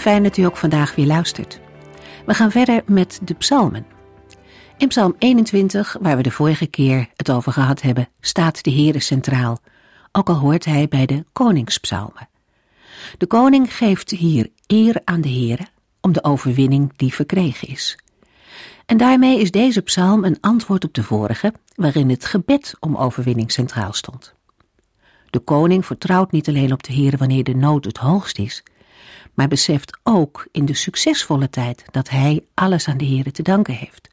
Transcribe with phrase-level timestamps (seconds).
[0.00, 1.60] Fijn dat u ook vandaag weer luistert.
[2.26, 3.86] We gaan verder met de psalmen.
[4.76, 9.00] In psalm 21, waar we de vorige keer het over gehad hebben, staat de Heere
[9.00, 9.58] centraal,
[10.12, 12.28] ook al hoort hij bij de koningspsalmen.
[13.18, 15.66] De koning geeft hier eer aan de Heere
[16.00, 17.98] om de overwinning die verkregen is.
[18.86, 23.52] En daarmee is deze psalm een antwoord op de vorige, waarin het gebed om overwinning
[23.52, 24.34] centraal stond.
[25.30, 28.62] De koning vertrouwt niet alleen op de Heere wanneer de nood het hoogst is,
[29.40, 33.74] maar beseft ook in de succesvolle tijd dat hij alles aan de Heere te danken
[33.74, 34.08] heeft.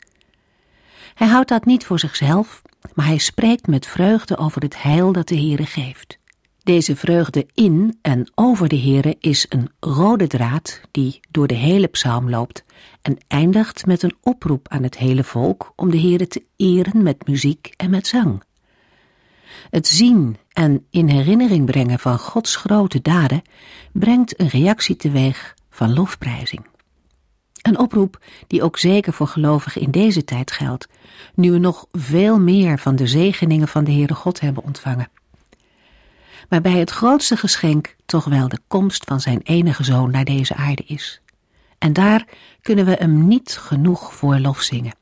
[1.13, 2.61] Hij houdt dat niet voor zichzelf,
[2.93, 6.19] maar hij spreekt met vreugde over het heil dat de Heere geeft.
[6.63, 11.87] Deze vreugde in en over de Heere is een rode draad die door de hele
[11.87, 12.63] psalm loopt
[13.01, 17.27] en eindigt met een oproep aan het hele volk om de Heere te eren met
[17.27, 18.43] muziek en met zang.
[19.69, 23.41] Het zien en in herinnering brengen van Gods grote daden
[23.91, 26.65] brengt een reactie teweeg van lofprijzing.
[27.61, 30.87] Een oproep die ook zeker voor gelovigen in deze tijd geldt,
[31.33, 35.09] nu we nog veel meer van de zegeningen van de Heere God hebben ontvangen.
[36.49, 40.83] Waarbij het grootste geschenk toch wel de komst van zijn enige zoon naar deze aarde
[40.85, 41.21] is.
[41.77, 42.25] En daar
[42.61, 44.95] kunnen we hem niet genoeg voor lof zingen.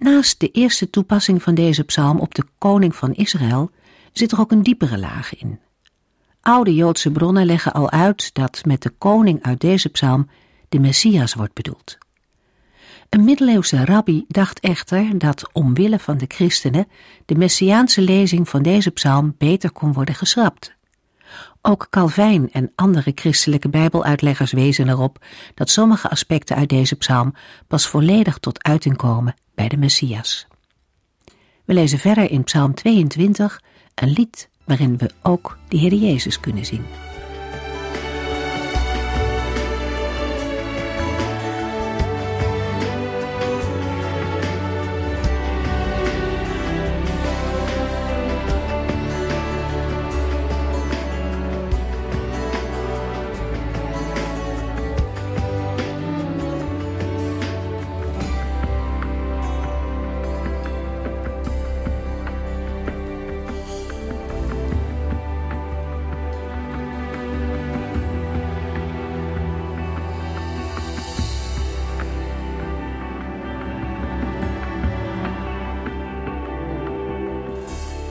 [0.00, 3.70] Naast de eerste toepassing van deze psalm op de koning van Israël
[4.12, 5.60] zit er ook een diepere laag in.
[6.40, 10.28] Oude Joodse bronnen leggen al uit dat met de koning uit deze psalm
[10.68, 11.98] de Messias wordt bedoeld.
[13.08, 16.88] Een middeleeuwse rabbi dacht echter dat omwille van de christenen
[17.26, 20.74] de messiaanse lezing van deze psalm beter kon worden geschrapt.
[21.62, 25.24] Ook Calvijn en andere christelijke bijbeluitleggers wezen erop
[25.54, 27.34] dat sommige aspecten uit deze psalm
[27.66, 29.34] pas volledig tot uiting komen
[29.68, 30.46] de Messias.
[31.64, 33.62] We lezen verder in Psalm 22
[33.94, 36.84] een lied waarin we ook de Heer Jezus kunnen zien.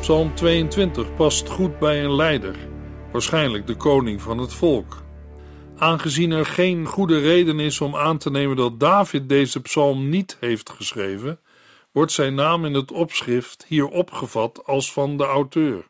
[0.09, 2.55] Psalm 22 past goed bij een leider,
[3.11, 5.03] waarschijnlijk de koning van het volk.
[5.77, 10.37] Aangezien er geen goede reden is om aan te nemen dat David deze psalm niet
[10.39, 11.39] heeft geschreven,
[11.91, 15.87] wordt zijn naam in het opschrift hier opgevat als van de auteur.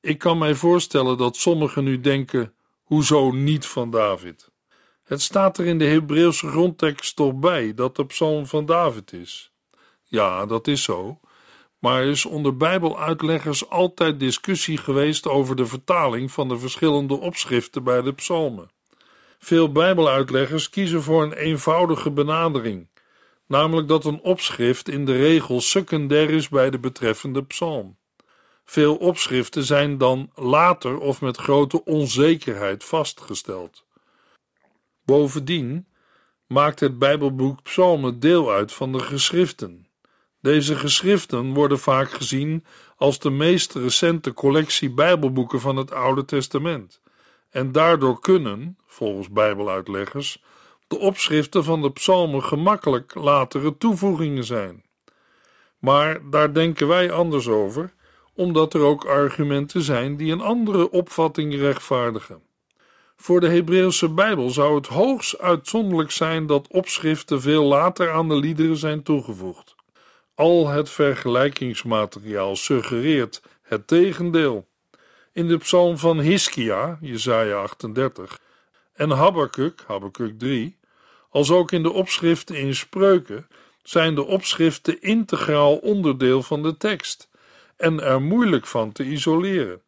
[0.00, 4.50] Ik kan mij voorstellen dat sommigen nu denken: hoezo niet van David?
[5.04, 9.52] Het staat er in de Hebreeuwse grondtekst toch bij dat de psalm van David is.
[10.04, 11.18] Ja, dat is zo,
[11.84, 17.84] maar er is onder Bijbeluitleggers altijd discussie geweest over de vertaling van de verschillende opschriften
[17.84, 18.70] bij de psalmen.
[19.38, 22.88] Veel Bijbeluitleggers kiezen voor een eenvoudige benadering,
[23.46, 27.96] namelijk dat een opschrift in de regel secundair is bij de betreffende psalm.
[28.64, 33.84] Veel opschriften zijn dan later of met grote onzekerheid vastgesteld.
[35.02, 35.86] Bovendien
[36.46, 39.83] maakt het Bijbelboek Psalmen deel uit van de geschriften
[40.44, 42.64] deze geschriften worden vaak gezien
[42.96, 47.00] als de meest recente collectie Bijbelboeken van het Oude Testament,
[47.50, 50.42] en daardoor kunnen, volgens Bijbeluitleggers,
[50.88, 54.84] de opschriften van de psalmen gemakkelijk latere toevoegingen zijn.
[55.78, 57.92] Maar daar denken wij anders over,
[58.34, 62.42] omdat er ook argumenten zijn die een andere opvatting rechtvaardigen.
[63.16, 68.36] Voor de Hebreeuwse Bijbel zou het hoogst uitzonderlijk zijn dat opschriften veel later aan de
[68.36, 69.73] liederen zijn toegevoegd.
[70.34, 74.66] Al het vergelijkingsmateriaal suggereert het tegendeel.
[75.32, 78.38] In de psalm van Hiskia, Jesaja 38,
[78.92, 80.78] en Habakkuk, Habakkuk 3,
[81.30, 83.48] als ook in de opschriften in Spreuken,
[83.82, 87.28] zijn de opschriften integraal onderdeel van de tekst
[87.76, 89.82] en er moeilijk van te isoleren.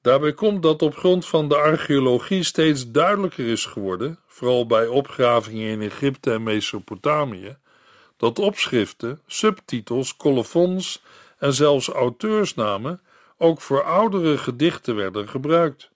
[0.00, 5.68] Daarbij komt dat op grond van de archeologie steeds duidelijker is geworden, vooral bij opgravingen
[5.68, 7.56] in Egypte en Mesopotamië,
[8.24, 11.02] dat opschriften, subtitels, colofons
[11.38, 13.00] en zelfs auteursnamen
[13.38, 15.90] ook voor oudere gedichten werden gebruikt.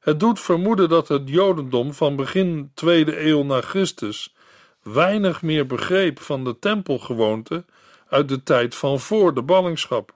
[0.00, 4.34] Het doet vermoeden dat het Jodendom van begin tweede eeuw na Christus
[4.82, 7.64] weinig meer begreep van de tempelgewoonte
[8.08, 10.14] uit de tijd van voor de ballingschap.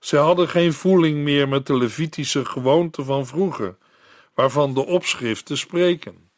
[0.00, 3.76] Ze hadden geen voeling meer met de Levitische gewoonten van vroeger,
[4.34, 6.30] waarvan de opschriften spreken.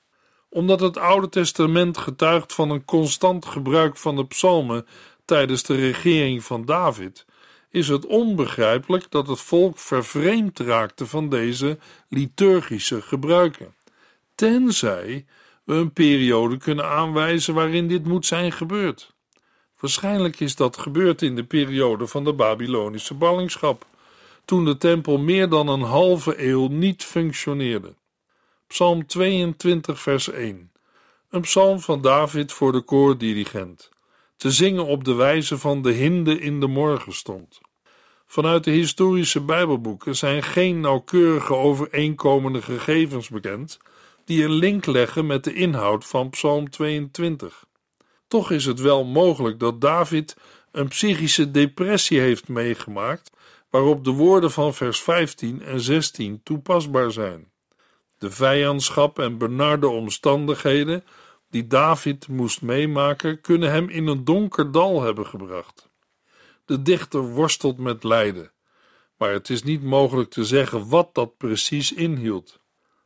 [0.54, 4.86] Omdat het Oude Testament getuigt van een constant gebruik van de psalmen
[5.24, 7.26] tijdens de regering van David,
[7.70, 11.78] is het onbegrijpelijk dat het volk vervreemd raakte van deze
[12.08, 13.74] liturgische gebruiken,
[14.34, 15.26] tenzij
[15.64, 19.14] we een periode kunnen aanwijzen waarin dit moet zijn gebeurd.
[19.80, 23.86] Waarschijnlijk is dat gebeurd in de periode van de Babylonische ballingschap,
[24.44, 27.94] toen de tempel meer dan een halve eeuw niet functioneerde.
[28.66, 30.72] Psalm 22, vers 1.
[31.30, 33.90] Een psalm van David voor de koordirigent,
[34.36, 37.60] te zingen op de wijze van de hinde in de morgenstond.
[38.26, 43.78] Vanuit de historische Bijbelboeken zijn geen nauwkeurige overeenkomende gegevens bekend
[44.24, 47.64] die een link leggen met de inhoud van Psalm 22.
[48.28, 50.36] Toch is het wel mogelijk dat David
[50.72, 53.30] een psychische depressie heeft meegemaakt,
[53.70, 57.52] waarop de woorden van vers 15 en 16 toepasbaar zijn.
[58.18, 61.04] De vijandschap en benarde omstandigheden
[61.50, 65.88] die David moest meemaken, kunnen hem in een donker dal hebben gebracht.
[66.64, 68.52] De dichter worstelt met lijden,
[69.16, 72.60] maar het is niet mogelijk te zeggen wat dat precies inhield.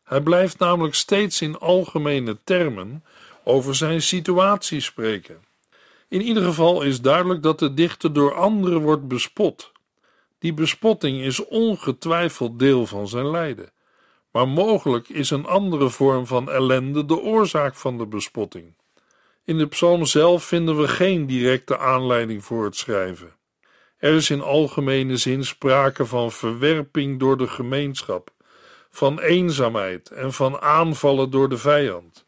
[0.04, 3.04] Hij blijft namelijk steeds in algemene termen
[3.44, 5.44] over zijn situatie spreken.
[6.08, 9.72] In ieder geval is duidelijk dat de dichter door anderen wordt bespot.
[10.38, 13.72] Die bespotting is ongetwijfeld deel van zijn lijden,
[14.38, 18.74] maar mogelijk is een andere vorm van ellende de oorzaak van de bespotting.
[19.44, 23.34] In de psalm zelf vinden we geen directe aanleiding voor het schrijven.
[23.96, 28.30] Er is in algemene zin sprake van verwerping door de gemeenschap,
[28.90, 32.26] van eenzaamheid en van aanvallen door de vijand.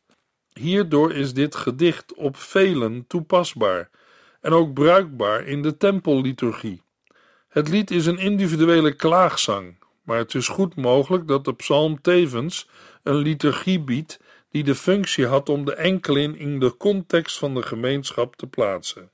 [0.53, 3.91] Hierdoor is dit gedicht op velen toepasbaar
[4.41, 6.83] en ook bruikbaar in de tempelliturgie.
[7.49, 9.80] Het lied is een individuele klaagzang,
[10.11, 12.69] maar het is goed mogelijk dat de psalm tevens
[13.03, 14.21] een liturgie biedt
[14.51, 19.11] die de functie had om de enkelin in de context van de gemeenschap te plaatsen.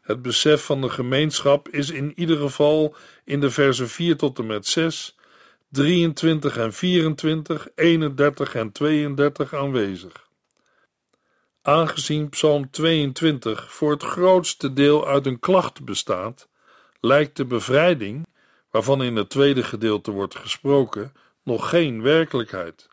[0.00, 4.46] Het besef van de gemeenschap is in ieder geval in de versen 4 tot en
[4.46, 5.16] met 6,
[5.68, 10.28] 23 en 24, 31 en 32 aanwezig.
[11.62, 16.48] Aangezien Psalm 22 voor het grootste deel uit een klacht bestaat,
[17.00, 18.26] lijkt de bevrijding,
[18.74, 21.12] waarvan in het tweede gedeelte wordt gesproken,
[21.42, 22.88] nog geen werkelijkheid.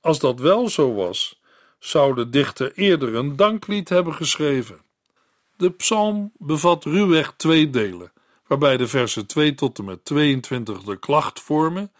[0.00, 1.40] Als dat wel zo was,
[1.78, 4.80] zou de dichter eerder een danklied hebben geschreven.
[5.56, 8.12] De psalm bevat ruwweg twee delen,
[8.46, 11.92] waarbij de versen 2 tot en met 22 de klacht vormen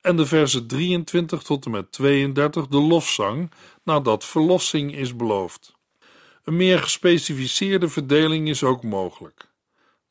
[0.00, 3.50] en de versen 23 tot en met 32 de lofzang
[3.84, 5.74] nadat verlossing is beloofd.
[6.44, 9.48] Een meer gespecificeerde verdeling is ook mogelijk.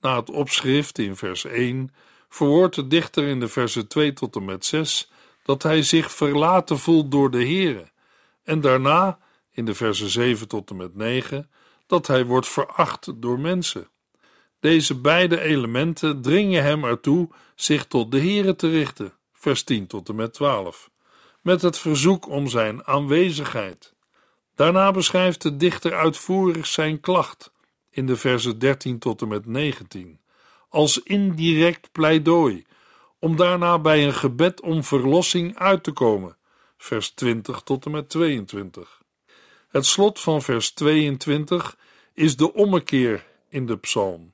[0.01, 1.91] Na het opschrift in vers 1
[2.29, 5.11] verwoordt de dichter in de versen 2 tot en met 6
[5.43, 7.89] dat hij zich verlaten voelt door de Heere,
[8.43, 9.19] en daarna
[9.51, 11.49] in de versen 7 tot en met 9
[11.87, 13.87] dat hij wordt veracht door mensen.
[14.59, 20.09] Deze beide elementen dringen hem ertoe zich tot de Heere te richten, vers 10 tot
[20.09, 20.89] en met 12,
[21.41, 23.93] met het verzoek om zijn aanwezigheid.
[24.55, 27.51] Daarna beschrijft de dichter uitvoerig zijn klacht
[27.89, 30.19] in de versen 13 tot en met 19,
[30.69, 32.65] als indirect pleidooi,
[33.19, 36.37] om daarna bij een gebed om verlossing uit te komen,
[36.77, 39.01] vers 20 tot en met 22.
[39.69, 41.77] Het slot van vers 22
[42.13, 44.33] is de ommekeer in de psalm.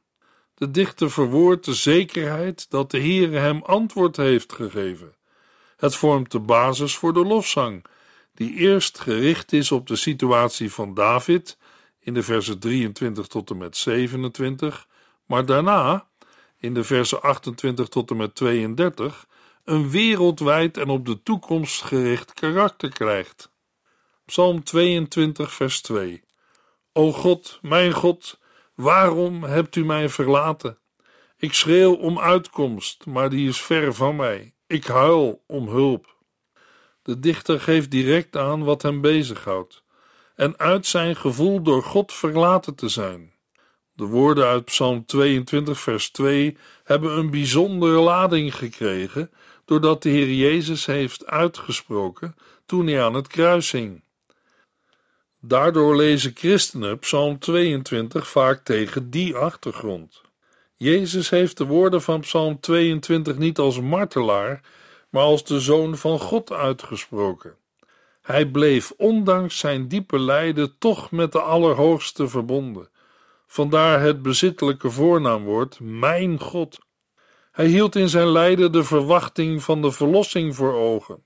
[0.54, 5.16] De dichter verwoordt de zekerheid dat de Heere hem antwoord heeft gegeven.
[5.78, 7.86] Het vormt de basis voor de lofzang,
[8.34, 11.58] die eerst gericht is op de situatie van David
[12.00, 14.88] in de versen 23 tot en met 27,
[15.26, 16.08] maar daarna
[16.66, 19.28] in de versen 28 tot en met 32
[19.64, 23.52] een wereldwijd en op de toekomst gericht karakter krijgt.
[24.26, 26.24] Psalm 22, vers 2.
[26.94, 28.40] O God, mijn God,
[28.76, 30.78] waarom hebt u mij verlaten?
[31.38, 34.54] Ik schreeuw om uitkomst, maar die is ver van mij.
[34.68, 36.16] Ik huil om hulp.
[37.02, 39.84] De dichter geeft direct aan wat hem bezighoudt
[40.36, 43.35] en uit zijn gevoel door God verlaten te zijn.
[43.96, 49.32] De woorden uit Psalm 22, vers 2 hebben een bijzondere lading gekregen
[49.66, 52.36] doordat de Heer Jezus heeft uitgesproken
[52.66, 54.04] toen hij aan het kruis hing.
[55.42, 60.22] Daardoor lezen christenen Psalm 22 vaak tegen die achtergrond.
[60.76, 64.62] Jezus heeft de woorden van Psalm 22 niet als martelaar,
[65.10, 67.56] maar als de zoon van God uitgesproken.
[68.22, 72.90] Hij bleef ondanks zijn diepe lijden toch met de Allerhoogste verbonden.
[73.48, 76.80] Vandaar het bezittelijke voornaamwoord Mijn God.
[77.52, 81.24] Hij hield in zijn lijden de verwachting van de verlossing voor ogen.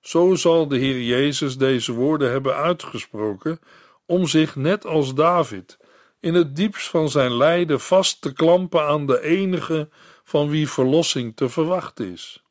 [0.00, 3.60] Zo zal de Heer Jezus deze woorden hebben uitgesproken
[4.06, 5.78] om zich net als David
[6.20, 9.88] in het diepst van zijn lijden vast te klampen aan de enige
[10.24, 12.42] van wie verlossing te verwachten is.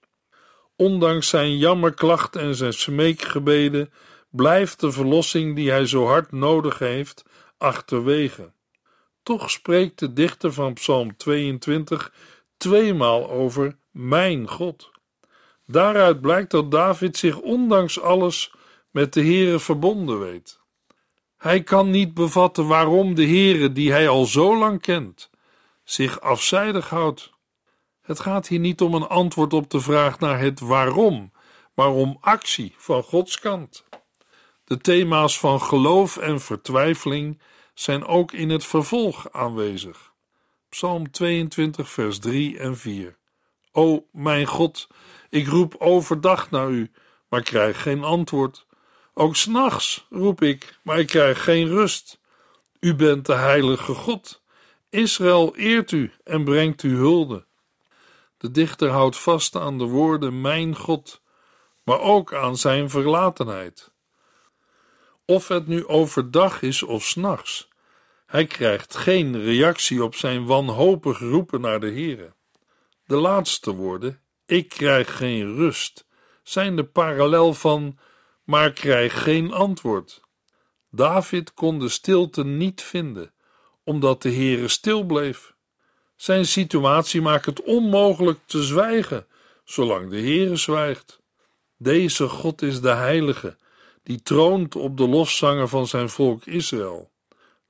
[0.75, 3.91] Ondanks zijn jammerklacht en zijn smeekgebeden
[4.29, 7.23] blijft de verlossing die hij zo hard nodig heeft
[7.57, 8.51] achterwege.
[9.23, 12.13] Toch spreekt de dichter van Psalm 22
[12.57, 14.91] tweemaal over mijn God.
[15.65, 18.53] Daaruit blijkt dat David zich ondanks alles
[18.91, 20.59] met de Heere verbonden weet.
[21.37, 25.29] Hij kan niet bevatten waarom de Heere, die hij al zo lang kent,
[25.83, 27.31] zich afzijdig houdt.
[28.01, 31.31] Het gaat hier niet om een antwoord op de vraag naar het waarom,
[31.73, 33.85] maar om actie van Gods kant.
[34.63, 37.39] De thema's van geloof en vertwijfeling
[37.79, 40.13] zijn ook in het vervolg aanwezig.
[40.69, 43.17] Psalm 22, vers 3 en 4.
[43.71, 44.87] O mijn God,
[45.29, 46.91] ik roep overdag naar u,
[47.29, 48.65] maar krijg geen antwoord.
[49.13, 52.19] Ook s'nachts roep ik, maar ik krijg geen rust.
[52.79, 54.41] U bent de heilige God.
[54.89, 57.45] Israël eert u en brengt u hulde.
[58.37, 61.21] De dichter houdt vast aan de woorden Mijn God,
[61.83, 63.91] maar ook aan zijn verlatenheid.
[65.25, 67.68] Of het nu overdag is of s'nachts,
[68.29, 72.33] hij krijgt geen reactie op zijn wanhopig roepen naar de Heere.
[73.05, 76.05] De laatste woorden, ik krijg geen rust,
[76.43, 77.97] zijn de parallel van,
[78.43, 80.21] maar krijg geen antwoord.
[80.91, 83.33] David kon de stilte niet vinden,
[83.83, 85.53] omdat de Heere stil bleef.
[86.15, 89.27] Zijn situatie maakt het onmogelijk te zwijgen,
[89.63, 91.21] zolang de Heere zwijgt.
[91.77, 93.57] Deze God is de Heilige,
[94.03, 97.11] die troont op de lofzanger van zijn volk Israël.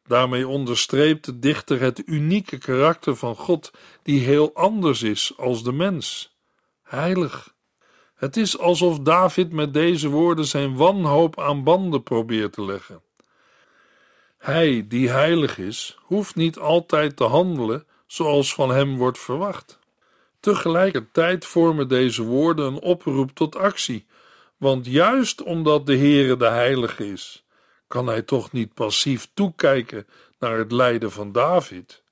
[0.09, 3.71] Daarmee onderstreept de dichter het unieke karakter van God,
[4.03, 6.35] die heel anders is als de mens.
[6.83, 7.53] Heilig.
[8.15, 13.01] Het is alsof David met deze woorden zijn wanhoop aan banden probeert te leggen.
[14.37, 19.79] Hij, die heilig is, hoeft niet altijd te handelen zoals van hem wordt verwacht.
[20.39, 24.05] Tegelijkertijd vormen deze woorden een oproep tot actie,
[24.57, 27.43] want juist omdat de Heere de Heilige is,
[27.89, 30.07] kan hij toch niet passief toekijken
[30.39, 32.03] naar het lijden van David?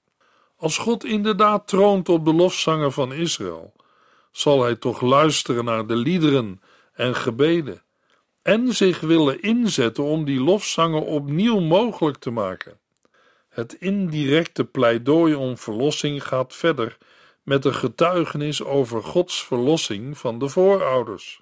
[0.55, 3.73] Als God inderdaad troont op de lofzanger van Israël,
[4.31, 6.61] zal hij toch luisteren naar de liederen
[6.93, 7.81] en gebeden
[8.41, 12.79] en zich willen inzetten om die lofzanger opnieuw mogelijk te maken.
[13.49, 16.97] Het indirecte pleidooi om verlossing gaat verder
[17.43, 21.41] met een getuigenis over Gods verlossing van de voorouders.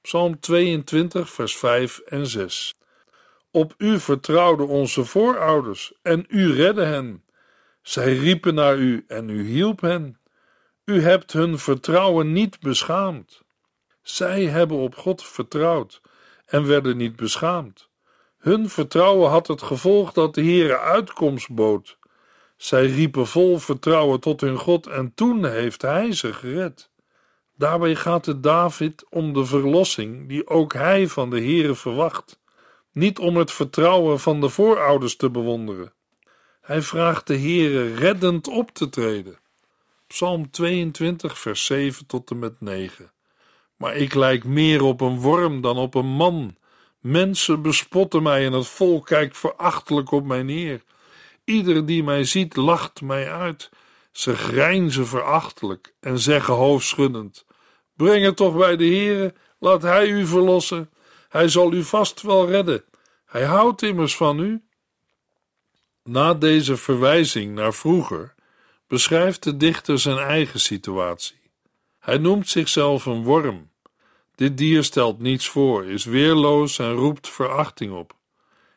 [0.00, 2.74] Psalm 22, vers 5 en 6.
[3.50, 7.24] Op u vertrouwden onze voorouders en u redde hen.
[7.82, 10.18] Zij riepen naar u en u hielp hen.
[10.84, 13.42] U hebt hun vertrouwen niet beschaamd.
[14.02, 16.00] Zij hebben op God vertrouwd
[16.46, 17.88] en werden niet beschaamd.
[18.38, 21.98] Hun vertrouwen had het gevolg dat de Heere uitkomst bood.
[22.56, 26.90] Zij riepen vol vertrouwen tot hun God en toen heeft Hij ze gered.
[27.56, 32.39] Daarbij gaat het David om de verlossing die ook hij van de Heere verwacht
[32.92, 35.92] niet om het vertrouwen van de voorouders te bewonderen.
[36.60, 39.38] Hij vraagt de Heere reddend op te treden.
[40.06, 43.12] Psalm 22, vers 7 tot en met 9.
[43.76, 46.56] Maar ik lijk meer op een worm dan op een man.
[47.00, 50.82] Mensen bespotten mij en het volk kijkt verachtelijk op mij neer.
[51.44, 53.70] Ieder die mij ziet lacht mij uit.
[54.12, 57.44] Ze grijnzen verachtelijk en zeggen hoofdschuddend:
[57.96, 60.90] Breng het toch bij de Heere, laat Hij u verlossen.
[61.30, 62.84] Hij zal u vast wel redden.
[63.24, 64.62] Hij houdt immers van u.
[66.02, 68.34] Na deze verwijzing naar vroeger
[68.86, 71.40] beschrijft de dichter zijn eigen situatie.
[71.98, 73.70] Hij noemt zichzelf een worm.
[74.34, 78.16] Dit dier stelt niets voor, is weerloos en roept verachting op.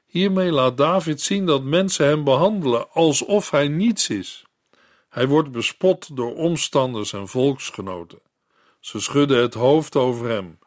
[0.05, 4.45] Hiermee laat David zien dat mensen hem behandelen alsof hij niets is.
[5.09, 8.19] Hij wordt bespot door omstanders en volksgenoten.
[8.79, 10.57] Ze schudden het hoofd over hem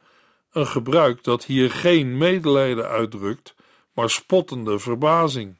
[0.57, 3.55] een gebruik dat hier geen medelijden uitdrukt,
[3.93, 5.59] maar spottende verbazing.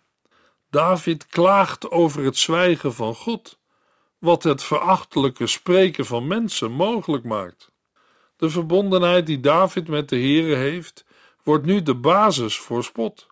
[0.71, 3.59] David klaagt over het zwijgen van God,
[4.19, 7.71] wat het verachtelijke spreken van mensen mogelijk maakt.
[8.37, 11.05] De verbondenheid die David met de Heere heeft,
[11.43, 13.27] wordt nu de basis voor spot.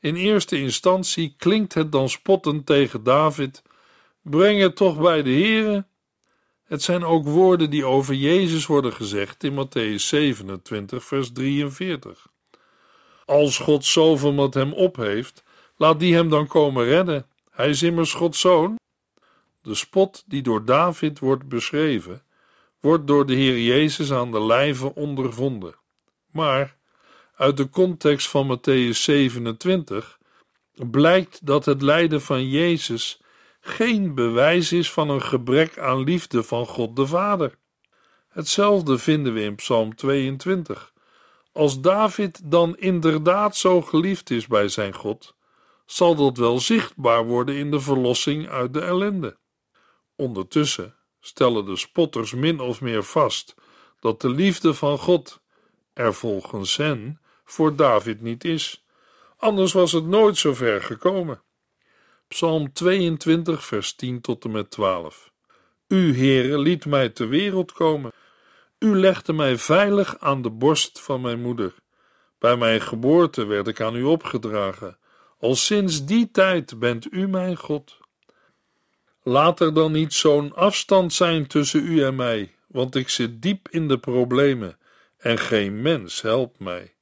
[0.00, 3.62] In eerste instantie klinkt het dan spottend tegen David:
[4.22, 5.86] Breng het toch bij de Heere.
[6.68, 12.26] Het zijn ook woorden die over Jezus worden gezegd in Matthäus 27, vers 43.
[13.24, 15.42] Als God zoveel met hem op heeft,
[15.76, 17.26] laat die hem dan komen redden.
[17.50, 18.76] Hij is immers Gods zoon.
[19.62, 22.22] De spot die door David wordt beschreven,
[22.80, 25.74] wordt door de Heer Jezus aan de lijve ondervonden.
[26.32, 26.76] Maar
[27.36, 30.18] uit de context van Matthäus 27
[30.74, 33.20] blijkt dat het lijden van Jezus
[33.68, 37.58] geen bewijs is van een gebrek aan liefde van God de Vader.
[38.28, 40.92] Hetzelfde vinden we in Psalm 22.
[41.52, 45.34] Als David dan inderdaad zo geliefd is bij zijn God,
[45.86, 49.38] zal dat wel zichtbaar worden in de verlossing uit de ellende.
[50.16, 53.54] Ondertussen stellen de spotters min of meer vast
[54.00, 55.40] dat de liefde van God
[55.92, 58.84] er volgens hen voor David niet is.
[59.36, 61.42] Anders was het nooit zo ver gekomen.
[62.28, 65.30] Psalm 22, vers 10 tot en met 12.
[65.88, 68.12] U, Heere, liet mij ter wereld komen.
[68.78, 71.74] U legde mij veilig aan de borst van mijn moeder.
[72.38, 74.98] Bij mijn geboorte werd ik aan u opgedragen.
[75.38, 77.98] Al sinds die tijd bent u mijn God.
[79.22, 83.68] Laat er dan niet zo'n afstand zijn tussen u en mij, want ik zit diep
[83.70, 84.78] in de problemen
[85.18, 86.94] en geen mens helpt mij.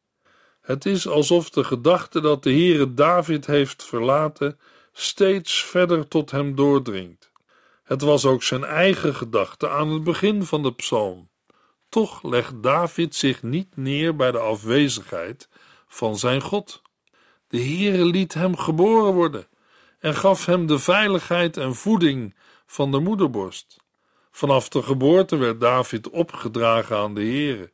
[0.60, 4.58] Het is alsof de gedachte dat de Heere David heeft verlaten
[4.98, 7.32] steeds verder tot hem doordringt.
[7.84, 11.30] Het was ook zijn eigen gedachte aan het begin van de psalm.
[11.88, 15.48] Toch legt David zich niet neer bij de afwezigheid
[15.86, 16.82] van zijn God.
[17.48, 19.46] De Heere liet hem geboren worden
[19.98, 22.34] en gaf hem de veiligheid en voeding
[22.66, 23.76] van de moederborst.
[24.30, 27.72] Vanaf de geboorte werd David opgedragen aan de Heere,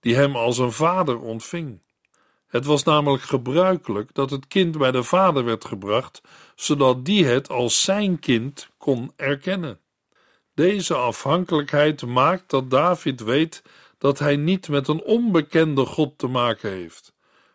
[0.00, 1.80] die hem als een vader ontving.
[2.46, 6.20] Het was namelijk gebruikelijk dat het kind bij de vader werd gebracht,
[6.54, 9.80] zodat die het als zijn kind kon erkennen.
[10.54, 13.62] Deze afhankelijkheid maakt dat David weet
[13.98, 17.14] dat hij niet met een onbekende God te maken heeft,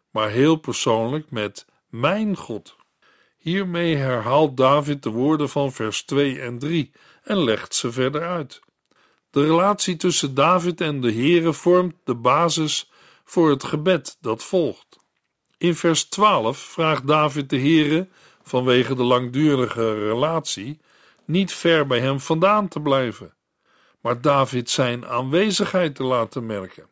[0.10, 2.76] maar heel persoonlijk met mijn God.
[3.38, 6.92] Hiermee herhaalt David de woorden van vers 2 en 3
[7.24, 8.60] en legt ze verder uit.
[9.30, 12.91] De relatie tussen David en de Heere vormt de basis
[13.32, 14.98] voor het gebed dat volgt.
[15.58, 18.08] In vers 12 vraagt David de Heere,
[18.44, 20.80] vanwege de langdurige relatie,
[21.26, 23.34] niet ver bij hem vandaan te blijven,
[24.02, 26.88] maar David zijn aanwezigheid te laten merken.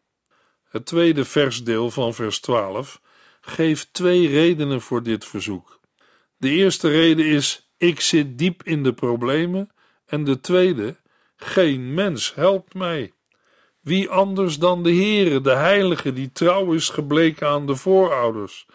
[0.69, 3.02] Het tweede versdeel van vers 12
[3.41, 5.80] geeft twee redenen voor dit verzoek.
[6.38, 9.69] De eerste reden is: ik zit diep in de problemen,
[10.06, 10.97] en de tweede:
[11.36, 13.13] geen mens helpt mij.
[13.89, 18.65] Wie anders dan de Heere, de Heilige, die trouw is gebleken aan de voorouders,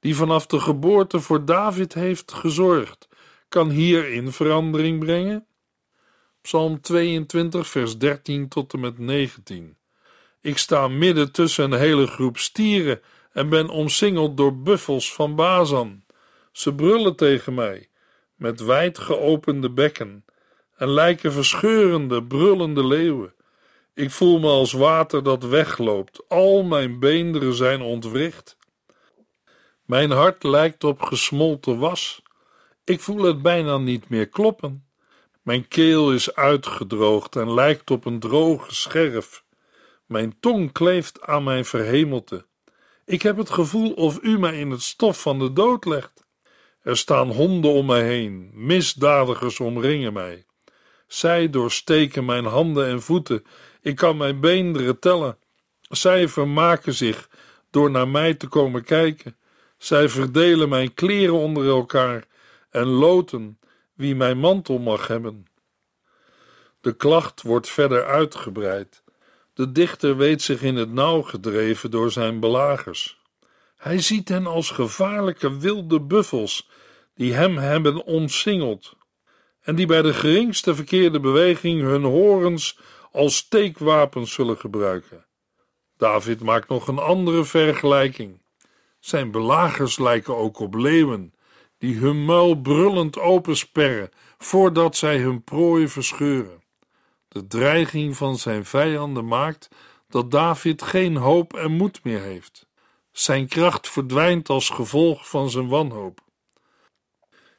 [0.00, 3.08] die vanaf de geboorte voor David heeft gezorgd,
[3.48, 5.46] kan hierin verandering brengen?
[6.42, 9.76] Psalm 22, vers 13 tot en met 19.
[10.40, 13.00] Ik sta midden tussen een hele groep stieren
[13.32, 16.04] en ben omsingeld door buffels van Bazan.
[16.52, 17.88] Ze brullen tegen mij,
[18.34, 20.24] met wijd geopende bekken,
[20.76, 23.35] en lijken verscheurende, brullende leeuwen.
[23.96, 28.56] Ik voel me als water dat wegloopt, al mijn beenderen zijn ontwricht.
[29.84, 32.22] Mijn hart lijkt op gesmolten was.
[32.84, 34.86] Ik voel het bijna niet meer kloppen.
[35.42, 39.44] Mijn keel is uitgedroogd en lijkt op een droge scherf.
[40.06, 42.46] Mijn tong kleeft aan mijn verhemelte.
[43.04, 46.26] Ik heb het gevoel of u mij in het stof van de dood legt.
[46.82, 50.46] Er staan honden om mij heen, misdadigers omringen mij.
[51.06, 53.44] Zij doorsteken mijn handen en voeten,
[53.86, 55.38] ik kan mijn beenderen tellen.
[55.80, 57.28] Zij vermaken zich
[57.70, 59.36] door naar mij te komen kijken.
[59.78, 62.24] Zij verdelen mijn kleren onder elkaar
[62.70, 63.58] en loten
[63.94, 65.46] wie mijn mantel mag hebben.
[66.80, 69.02] De klacht wordt verder uitgebreid.
[69.54, 73.20] De dichter weet zich in het nauw gedreven door zijn belagers.
[73.76, 76.68] Hij ziet hen als gevaarlijke wilde buffels
[77.14, 78.96] die hem hebben omsingeld
[79.60, 82.78] en die bij de geringste verkeerde beweging hun horens
[83.16, 85.26] als steekwapens zullen gebruiken.
[85.96, 88.42] David maakt nog een andere vergelijking.
[89.00, 91.34] Zijn belagers lijken ook op leeuwen,
[91.78, 96.62] die hun muil brullend opensperren voordat zij hun prooi verscheuren.
[97.28, 99.68] De dreiging van zijn vijanden maakt
[100.08, 102.66] dat David geen hoop en moed meer heeft.
[103.12, 106.20] Zijn kracht verdwijnt als gevolg van zijn wanhoop.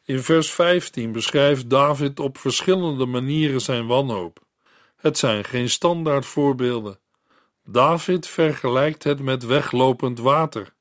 [0.03, 4.45] In vers 15 beschrijft David op verschillende manieren zijn wanhoop.
[4.97, 6.99] Het zijn geen standaard voorbeelden.
[7.65, 10.75] David vergelijkt het met weglopend water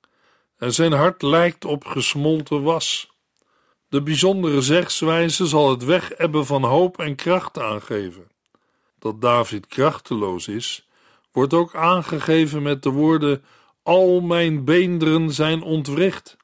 [0.59, 3.11] en zijn hart lijkt op gesmolten was.
[3.88, 8.31] De bijzondere zegswijze zal het wegebben van hoop en kracht aangeven.
[8.98, 10.88] Dat David krachteloos is,
[11.33, 13.44] wordt ook aangegeven met de woorden:
[13.83, 16.37] Al mijn beenderen zijn ontwricht,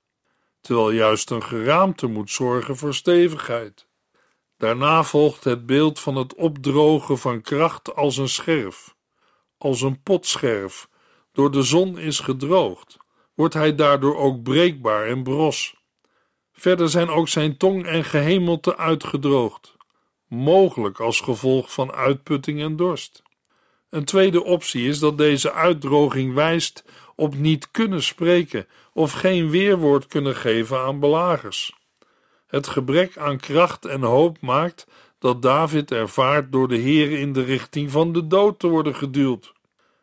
[0.61, 3.87] terwijl juist een geraamte moet zorgen voor stevigheid.
[4.63, 8.95] Daarna volgt het beeld van het opdrogen van kracht als een scherf,
[9.59, 10.89] als een potscherf,
[11.33, 12.97] door de zon is gedroogd,
[13.35, 15.75] wordt hij daardoor ook breekbaar en bros.
[16.53, 19.77] Verder zijn ook zijn tong en gehemelte uitgedroogd,
[20.29, 23.23] mogelijk als gevolg van uitputting en dorst.
[23.91, 26.85] Een tweede optie is dat deze uitdroging wijst
[27.17, 31.81] op niet kunnen spreken of geen weerwoord kunnen geven aan belagers.
[32.53, 34.87] Het gebrek aan kracht en hoop maakt
[35.19, 39.53] dat David ervaart door de Heer in de richting van de dood te worden geduwd.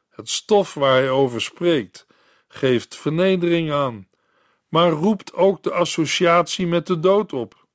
[0.10, 2.08] Het stof waar hij over spreekt
[2.48, 4.08] geeft vernedering aan,
[4.68, 7.66] maar roept ook de associatie met de dood op.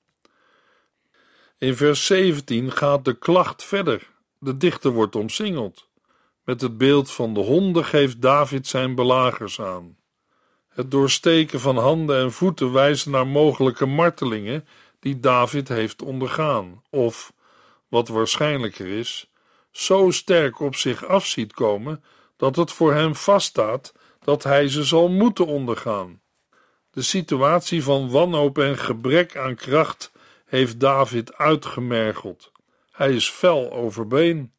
[1.58, 4.10] In vers 17 gaat de klacht verder.
[4.38, 5.88] De dichter wordt omsingeld.
[6.44, 9.96] Met het beeld van de honden geeft David zijn belagers aan.
[10.74, 14.66] Het doorsteken van handen en voeten wijst naar mogelijke martelingen
[15.00, 17.32] die David heeft ondergaan, of,
[17.88, 19.30] wat waarschijnlijker is,
[19.70, 22.04] zo sterk op zich af ziet komen
[22.36, 26.20] dat het voor hem vaststaat dat hij ze zal moeten ondergaan.
[26.90, 30.12] De situatie van wanhoop en gebrek aan kracht
[30.44, 32.52] heeft David uitgemergeld.
[32.90, 34.52] Hij is fel overbeen.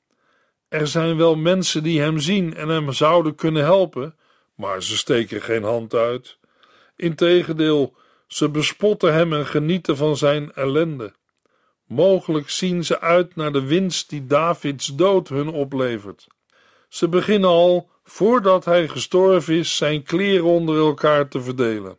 [0.67, 4.15] Er zijn wel mensen die hem zien en hem zouden kunnen helpen,
[4.55, 6.37] maar ze steken geen hand uit.
[6.95, 7.95] Integendeel,
[8.27, 11.13] ze bespotten hem en genieten van zijn ellende.
[11.87, 16.27] Mogelijk zien ze uit naar de winst die Davids dood hun oplevert.
[16.87, 21.97] Ze beginnen al, voordat hij gestorven is, zijn kleren onder elkaar te verdelen.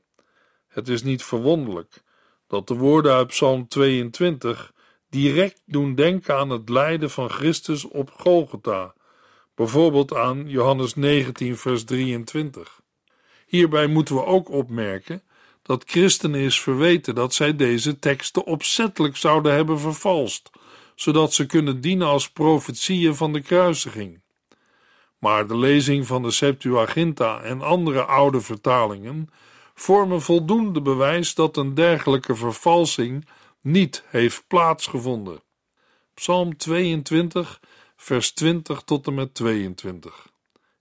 [0.69, 2.03] Het is niet verwonderlijk
[2.47, 4.73] dat de woorden uit Psalm 22
[5.11, 8.95] direct doen denken aan het lijden van Christus op Golgotha,
[9.57, 12.81] bijvoorbeeld aan Johannes 19, vers 23.
[13.47, 15.23] Hierbij moeten we ook opmerken
[15.63, 20.51] dat christenen is verweten dat zij deze teksten opzettelijk zouden hebben vervalst,
[20.95, 24.21] zodat ze kunnen dienen als profetieën van de kruisiging.
[25.19, 29.29] Maar de lezing van de Septuaginta en andere oude vertalingen
[29.75, 33.29] vormen voldoende bewijs dat een dergelijke vervalsing
[33.61, 35.43] niet heeft plaatsgevonden.
[36.15, 37.61] Psalm 22,
[37.97, 40.29] vers 20 tot en met 22.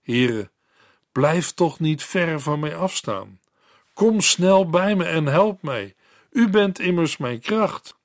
[0.02, 0.50] Here,
[1.12, 3.40] blijf toch niet ver van mij afstaan.
[3.94, 5.96] Kom snel bij me en help mij.
[6.32, 7.96] U bent immers mijn kracht.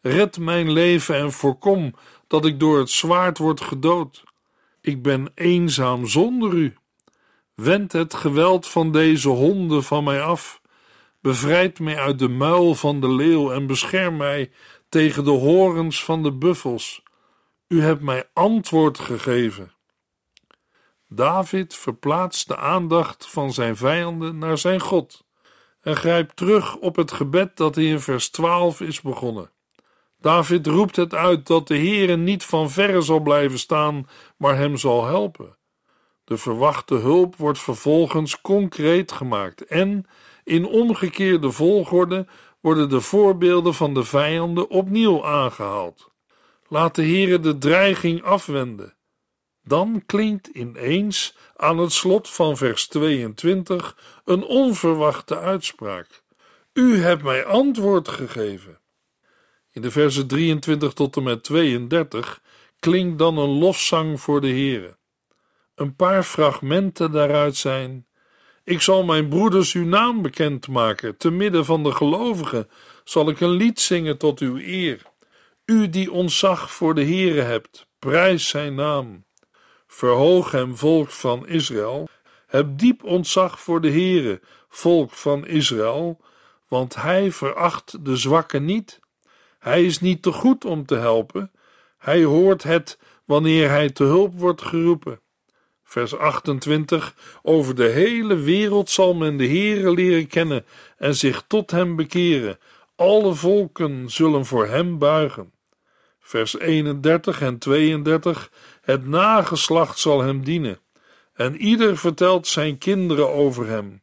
[0.00, 1.94] Red mijn leven en voorkom
[2.26, 4.24] dat ik door het zwaard word gedood.
[4.80, 6.76] Ik ben eenzaam zonder u.
[7.54, 10.60] Wend het geweld van deze honden van mij af.
[11.20, 14.50] Bevrijd mij uit de muil van de leeuw en bescherm mij
[14.88, 17.02] tegen de horens van de buffels.
[17.72, 19.72] U hebt mij antwoord gegeven.
[21.08, 25.24] David verplaatst de aandacht van zijn vijanden naar zijn God
[25.80, 29.50] en grijpt terug op het gebed dat hij in vers 12 is begonnen.
[30.20, 34.76] David roept het uit dat de Heere niet van verre zal blijven staan, maar hem
[34.76, 35.56] zal helpen.
[36.24, 40.06] De verwachte hulp wordt vervolgens concreet gemaakt en
[40.44, 42.26] in omgekeerde volgorde
[42.60, 46.11] worden de voorbeelden van de vijanden opnieuw aangehaald.
[46.72, 48.94] Laat de Heere de dreiging afwenden.
[49.64, 56.22] Dan klinkt ineens aan het slot van vers 22 een onverwachte uitspraak.
[56.72, 58.80] U hebt mij antwoord gegeven.
[59.72, 62.42] In de versen 23 tot en met 32
[62.78, 64.96] klinkt dan een lofzang voor de Heere.
[65.74, 68.06] Een paar fragmenten daaruit zijn:
[68.64, 72.68] Ik zal mijn broeders uw naam bekendmaken, te midden van de gelovigen
[73.04, 75.10] zal ik een lied zingen tot uw eer.
[75.72, 79.24] U die ontzag voor de Heere hebt, prijs zijn naam.
[79.86, 82.08] Verhoog hem, volk van Israël,
[82.46, 86.20] heb diep ontzag voor de Heere, volk van Israël,
[86.68, 89.00] want hij veracht de zwakken niet.
[89.58, 91.52] Hij is niet te goed om te helpen.
[91.98, 95.20] Hij hoort het wanneer hij te hulp wordt geroepen.
[95.84, 97.14] Vers 28.
[97.42, 100.64] Over de hele wereld zal men de Heere leren kennen
[100.96, 102.58] en zich tot hem bekeren.
[102.96, 105.52] Alle volken zullen voor hem buigen.
[106.22, 108.50] Vers 31 en 32.
[108.82, 110.80] Het nageslacht zal hem dienen.
[111.34, 114.02] En ieder vertelt zijn kinderen over hem.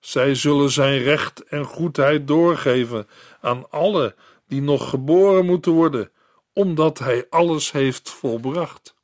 [0.00, 3.08] Zij zullen zijn recht en goedheid doorgeven
[3.40, 4.14] aan alle
[4.46, 6.10] die nog geboren moeten worden,
[6.52, 8.96] omdat hij alles heeft volbracht.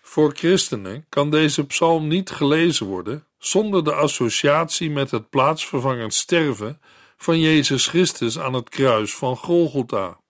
[0.00, 6.80] Voor christenen kan deze psalm niet gelezen worden zonder de associatie met het plaatsvervangend sterven
[7.16, 10.20] van Jezus Christus aan het kruis van Golgotha.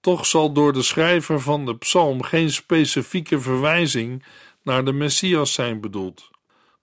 [0.00, 4.24] Toch zal door de schrijver van de psalm geen specifieke verwijzing
[4.62, 6.30] naar de Messias zijn bedoeld.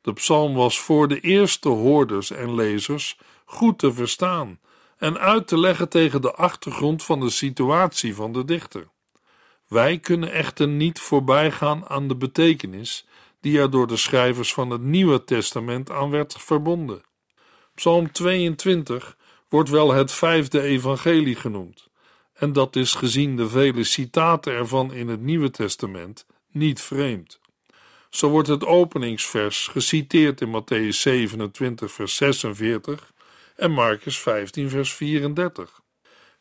[0.01, 4.60] De psalm was voor de eerste hoorders en lezers goed te verstaan
[4.97, 8.88] en uit te leggen tegen de achtergrond van de situatie van de dichter.
[9.67, 13.06] Wij kunnen echter niet voorbijgaan aan de betekenis
[13.41, 17.03] die er door de schrijvers van het Nieuwe Testament aan werd verbonden.
[17.75, 19.17] Psalm 22
[19.49, 21.87] wordt wel het vijfde evangelie genoemd,
[22.38, 27.39] en dat is gezien de vele citaten ervan in het Nieuwe Testament niet vreemd.
[28.10, 33.13] Zo wordt het openingsvers geciteerd in Matthäus 27, vers 46
[33.56, 35.82] en Marcus 15, vers 34.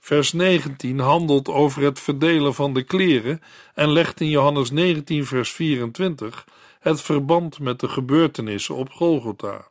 [0.00, 3.42] Vers 19 handelt over het verdelen van de kleren
[3.74, 6.44] en legt in Johannes 19, vers 24
[6.80, 9.68] het verband met de gebeurtenissen op Golgotha.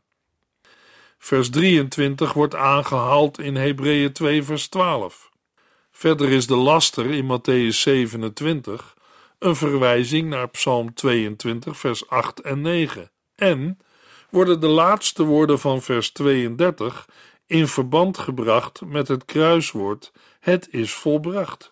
[1.18, 5.34] Vers 23 wordt aangehaald in Hebreeën 2, vers 12.
[5.98, 8.96] Verder is de laster in Matthäus 27
[9.40, 13.12] een verwijzing naar Psalm 22, vers 8 en 9.
[13.36, 13.80] En
[14.30, 17.08] worden de laatste woorden van vers 32
[17.46, 21.70] in verband gebracht met het kruiswoord: Het is volbracht.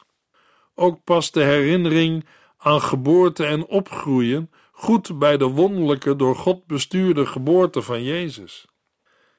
[0.76, 2.26] Ook past de herinnering
[2.58, 8.66] aan geboorte en opgroeien goed bij de wonderlijke door God bestuurde geboorte van Jezus.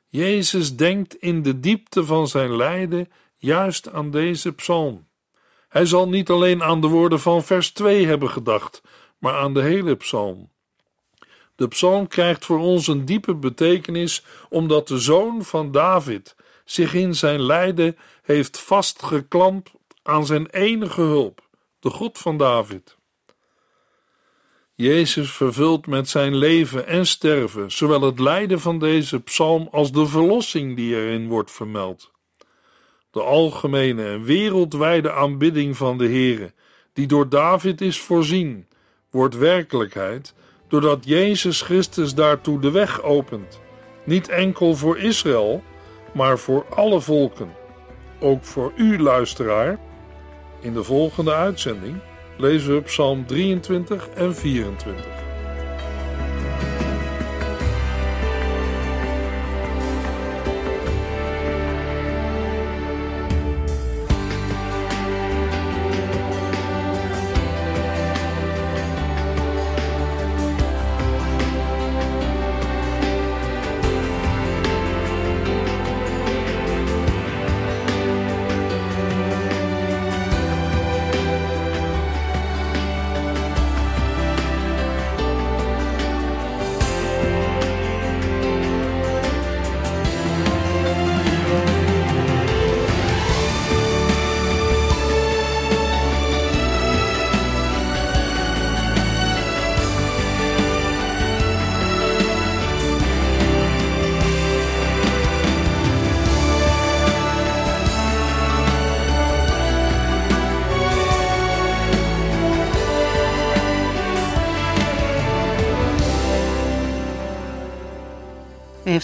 [0.08, 3.08] Jezus denkt in de diepte van zijn lijden
[3.44, 5.08] juist aan deze psalm.
[5.68, 8.82] Hij zal niet alleen aan de woorden van vers 2 hebben gedacht,
[9.18, 10.50] maar aan de hele psalm.
[11.56, 17.14] De psalm krijgt voor ons een diepe betekenis omdat de zoon van David zich in
[17.14, 19.70] zijn lijden heeft vastgeklampt
[20.02, 21.48] aan zijn enige hulp,
[21.80, 22.96] de God van David.
[24.74, 30.06] Jezus vervult met zijn leven en sterven zowel het lijden van deze psalm als de
[30.06, 32.13] verlossing die erin wordt vermeld.
[33.14, 36.52] De algemene en wereldwijde aanbidding van de Heere,
[36.92, 38.66] die door David is voorzien,
[39.10, 40.34] wordt werkelijkheid
[40.68, 43.60] doordat Jezus Christus daartoe de weg opent,
[44.04, 45.62] niet enkel voor Israël,
[46.12, 47.52] maar voor alle volken.
[48.20, 49.78] Ook voor u, luisteraar.
[50.60, 51.96] In de volgende uitzending
[52.36, 55.23] lezen we Psalm 23 en 24.